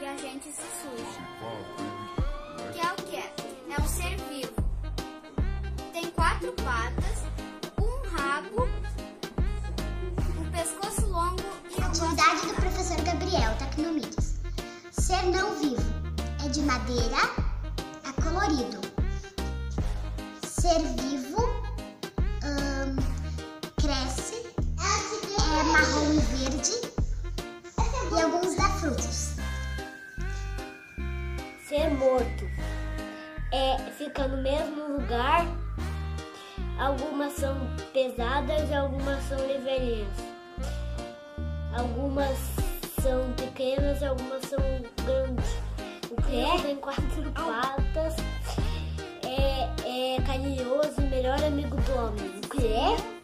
[0.00, 1.20] literalmente se suja.
[2.72, 3.34] Que é o que é?
[3.70, 4.54] É um ser vivo.
[5.92, 7.24] Tem quatro patas,
[7.78, 8.68] um rabo,
[10.38, 14.40] um pescoço longo e um Atividade do professor Gabriel, Tecnomídias.
[14.90, 15.82] Ser não vivo
[16.44, 17.18] é de madeira
[18.04, 18.80] a colorido.
[20.42, 21.29] Ser vivo
[31.68, 32.44] Ser morto
[33.52, 35.46] é fica no mesmo lugar.
[36.76, 37.56] Algumas são
[37.92, 40.08] pesadas e algumas são levelinhas.
[41.72, 42.36] Algumas
[43.00, 44.58] são pequenas e algumas são
[45.04, 45.56] grandes.
[46.10, 48.16] O que tem quatro patas.
[49.22, 52.40] É, é carinhoso e melhor amigo do homem.
[52.44, 53.19] O que é?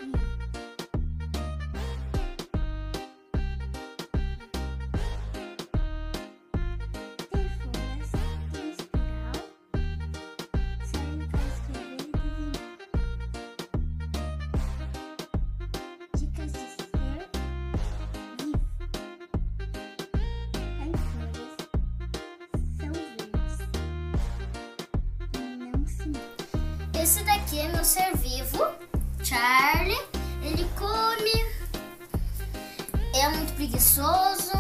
[27.06, 28.66] Esse daqui é meu ser vivo,
[29.22, 29.96] Charlie.
[30.42, 31.46] Ele come,
[33.14, 34.50] é muito preguiçoso,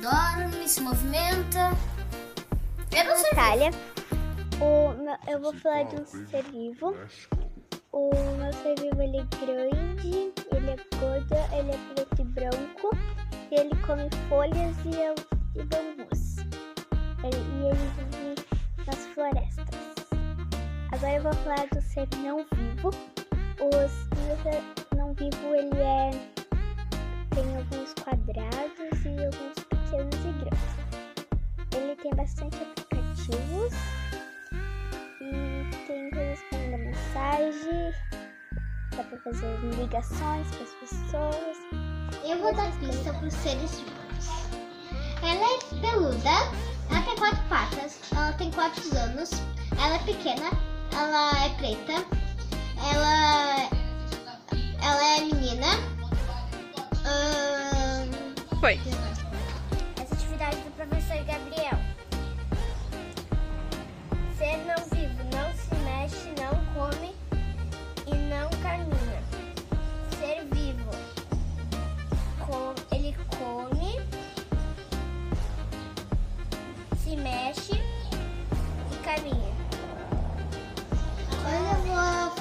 [0.00, 1.76] dorme, se movimenta.
[2.90, 3.30] Eu não sei.
[3.32, 3.70] Natália.
[4.62, 6.96] O meu- eu vou falar de um ser vivo.
[7.92, 12.96] O meu ser vivo ele é grande, ele é gordo, ele é preto e branco.
[13.50, 16.36] E ele come folhas e, e bambus.
[17.22, 18.23] Ele- e ele vive.
[21.04, 22.88] Agora eu vou falar do ser não vivo.
[23.60, 26.10] O ser não vivo ele é
[27.34, 31.76] tem alguns quadrados e alguns pequenos e grandes.
[31.76, 33.74] Ele tem bastante aplicativos
[35.20, 37.92] e tem coisas para mandar mensagem,
[38.96, 41.56] dá para fazer ligações para as pessoas.
[42.24, 44.48] Eu vou dar pista para os seres vivos.
[45.22, 46.30] Ela é peluda,
[46.88, 49.32] ela tem quatro patas, ela tem quatro anos,
[49.78, 52.04] ela é pequena, ela é preta,
[52.92, 53.68] ela,
[54.82, 55.66] ela é menina.
[57.04, 58.10] Ahn,
[58.60, 58.80] Foi.
[60.00, 61.83] Essa atividade do professor Gabriel.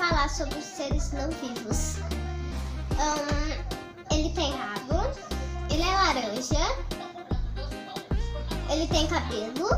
[0.09, 1.95] Falar sobre os seres não vivos.
[2.99, 3.63] Ahn,
[4.11, 4.99] ele tem rabo,
[5.71, 6.59] ele é laranja,
[8.69, 9.69] ele tem cabelo,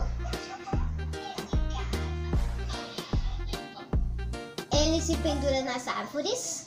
[4.74, 6.66] ele se pendura nas árvores.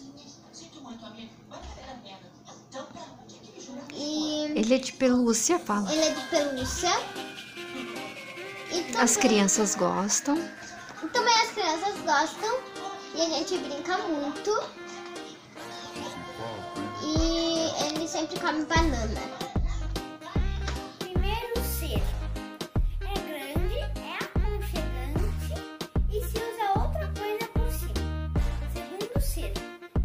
[3.93, 5.91] E Ele é de pelúcia, fala.
[5.93, 6.91] ele é de pelúcia.
[8.71, 10.37] E As também- crianças gostam.
[11.13, 12.61] Também as crianças gostam
[13.19, 14.63] e a gente brinca muito.
[17.03, 19.21] E ele sempre come banana.
[21.01, 22.01] Primeiro ser
[23.01, 25.53] é grande, é aconchegante
[26.13, 28.31] e se usa outra coisa por cima.
[28.73, 29.53] Segundo ser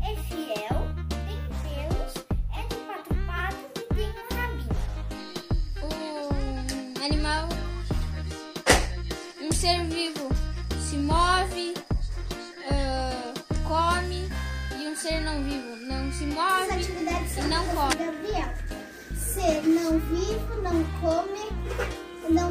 [0.01, 0.88] é fiel,
[1.28, 2.13] tem pelos,
[2.57, 4.75] é de quatro patas e tem um rabinho.
[6.97, 7.47] um animal,
[9.40, 10.32] um ser vivo
[15.03, 16.40] ser não vivo não se move
[17.38, 17.96] e não come.
[17.96, 18.53] Gabriel.
[19.14, 21.46] Ser não vivo, não come,
[22.30, 22.50] não,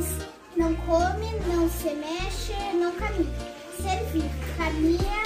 [0.54, 3.32] não come, não se mexe, não caminha.
[3.80, 5.22] Ser vivo, caminha,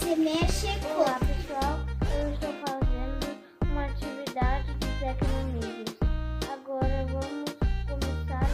[0.00, 0.66] se mexe,
[0.96, 1.32] Olá come.
[1.32, 1.80] pessoal,
[2.12, 3.38] eu estou fazendo
[3.70, 5.96] uma atividade de tecnomídias.
[6.52, 7.54] Agora vamos
[7.86, 8.50] começar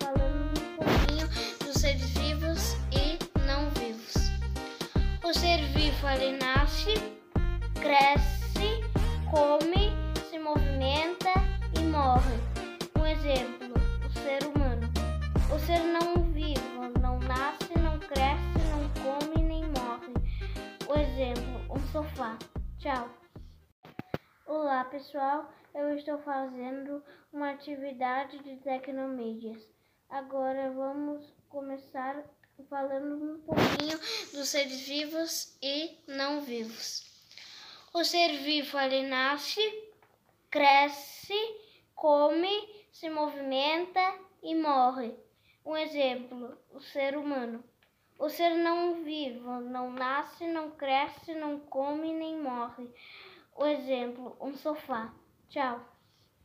[0.00, 1.28] falando um pouquinho
[1.66, 4.14] dos seres vivos e não vivos.
[5.22, 7.17] O ser vivo ele nasce,
[7.88, 8.82] cresce,
[9.30, 9.88] come,
[10.28, 11.32] se movimenta
[11.74, 12.36] e morre.
[12.94, 13.72] Um exemplo,
[14.04, 14.86] o ser humano.
[15.50, 20.12] O ser não vivo não nasce, não cresce, não come nem morre.
[20.86, 22.38] O exemplo, um sofá.
[22.76, 23.08] Tchau.
[24.46, 27.02] Olá pessoal, eu estou fazendo
[27.32, 29.66] uma atividade de tecnomídias.
[30.10, 32.22] Agora vamos começar
[32.68, 33.98] falando um pouquinho
[34.34, 37.07] dos seres vivos e não vivos.
[37.98, 39.60] O ser vivo ele nasce,
[40.48, 41.34] cresce,
[41.96, 45.16] come, se movimenta e morre.
[45.66, 47.64] Um exemplo, o ser humano.
[48.16, 52.88] O ser não vivo não nasce, não cresce, não come nem morre.
[53.56, 55.12] O exemplo, um sofá.
[55.48, 55.84] Tchau.